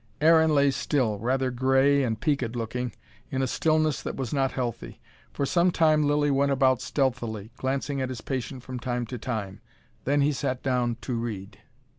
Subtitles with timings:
[0.19, 2.91] Aaron lay still, rather grey and peaked looking,
[3.29, 4.99] in a stillness that was not healthy.
[5.31, 9.61] For some time Lilly went about stealthily, glancing at his patient from time to time.
[10.05, 11.59] Then he sat down to read.